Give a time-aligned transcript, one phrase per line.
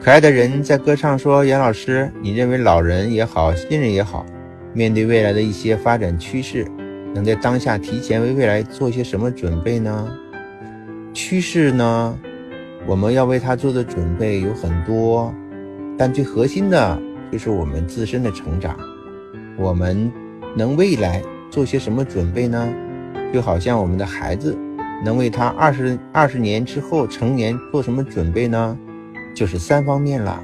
[0.00, 4.24] 可爱的人在歌唱说：“杨老师，你认为老人也好，新人也好，
[4.72, 6.64] 面对未来的一些发展趋势，
[7.12, 10.08] 能在当下提前为未来做些什么准备呢？
[11.12, 12.16] 趋势呢，
[12.86, 15.34] 我们要为它做的准备有很多，
[15.98, 16.96] 但最核心的
[17.32, 18.78] 就是我们自身的成长。
[19.58, 20.10] 我们
[20.56, 21.20] 能未来
[21.50, 22.72] 做些什么准备呢？
[23.34, 24.56] 就好像我们的孩子
[25.04, 28.78] 能为他二十二十年之后成年做什么准备呢？”
[29.38, 30.42] 就是三方面了，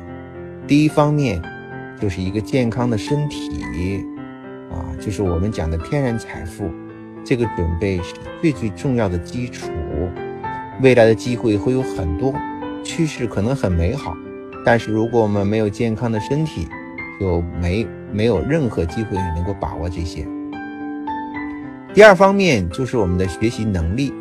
[0.68, 1.42] 第一方面
[2.00, 4.04] 就是一个健康的身体，
[4.70, 6.70] 啊，就是我们讲的天然财富，
[7.24, 9.68] 这个准备是最最重要的基础。
[10.80, 12.32] 未来的机会会有很多，
[12.84, 14.16] 趋势可能很美好，
[14.64, 16.68] 但是如果我们没有健康的身体，
[17.18, 20.24] 就没没有任何机会能够把握这些。
[21.92, 24.14] 第二方面就是我们的学习能力，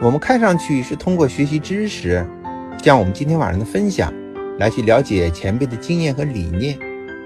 [0.00, 2.22] 我们看上去是通过学习知识。
[2.84, 4.12] 像我们今天晚上的分享，
[4.58, 6.78] 来去了解前辈的经验和理念，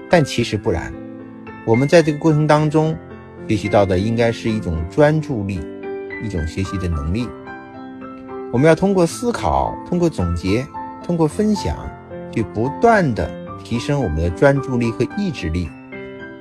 [0.09, 0.89] 但其实不然。
[1.65, 2.95] 我们在这个过程当中
[3.45, 5.59] 学习到的，应该是一种专注力，
[6.23, 7.27] 一种学习的能力。
[8.53, 10.65] 我们要通过思考，通过总结，
[11.03, 11.75] 通过分享，
[12.33, 13.29] 去不断的
[13.61, 15.67] 提升我们的专注力和意志力。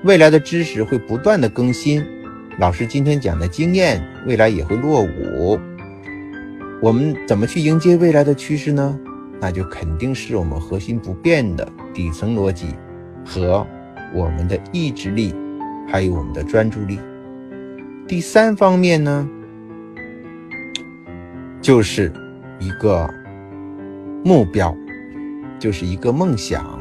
[0.04, 2.06] 未来的知识会不断的更新，
[2.60, 5.58] 老师今天讲的经验，未来也会落伍。
[6.80, 8.96] 我们怎么去迎接未来的趋势呢？
[9.40, 12.66] 那就肯定是我们核心不变的底层逻辑
[13.24, 13.66] 和
[14.14, 15.34] 我们的意志力，
[15.86, 16.98] 还有我们的专注力。
[18.06, 19.28] 第三方面呢，
[21.60, 22.12] 就是
[22.58, 23.08] 一个
[24.24, 24.74] 目标，
[25.58, 26.80] 就是一个梦想，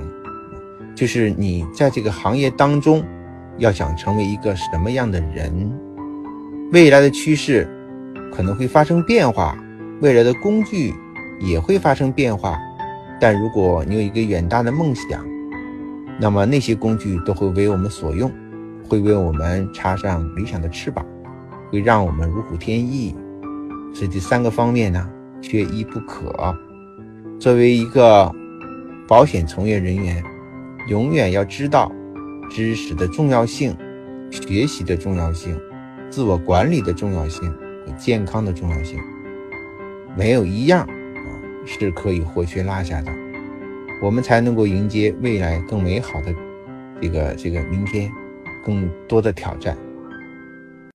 [0.95, 3.03] 就是你在这个行业当中
[3.57, 5.71] 要想成为一个什么样的人。
[6.71, 7.67] 未来的趋势
[8.33, 9.57] 可能会发生变化，
[10.01, 10.93] 未来的工具。
[11.39, 12.57] 也会发生变化，
[13.19, 15.25] 但如果你有一个远大的梦想，
[16.19, 18.31] 那么那些工具都会为我们所用，
[18.87, 21.05] 会为我们插上理想的翅膀，
[21.71, 23.15] 会让我们如虎添翼。
[23.93, 25.09] 所以这三个方面呢，
[25.41, 26.55] 缺一不可。
[27.39, 28.31] 作为一个
[29.07, 30.23] 保险从业人员，
[30.87, 31.91] 永远要知道
[32.49, 33.75] 知识的重要性、
[34.31, 35.55] 学习的重要性、
[36.09, 37.47] 自我管理的重要性
[37.85, 38.99] 和健康的重要性，
[40.15, 40.87] 没有一样。
[41.67, 43.11] 是可以或缺落下的，
[44.01, 46.33] 我们才能够迎接未来更美好的
[47.01, 48.09] 这个这个明天，
[48.65, 49.77] 更多的挑战。